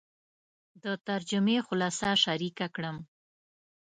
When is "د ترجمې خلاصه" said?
0.83-2.09